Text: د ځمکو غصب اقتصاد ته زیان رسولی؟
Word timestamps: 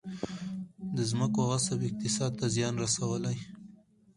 د 0.95 0.97
ځمکو 1.11 1.41
غصب 1.49 1.79
اقتصاد 1.89 2.31
ته 2.39 2.45
زیان 2.55 2.73
رسولی؟ 2.83 3.37